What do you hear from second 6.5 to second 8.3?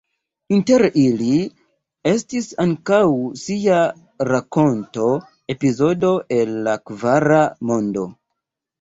la Kvara Mondo“.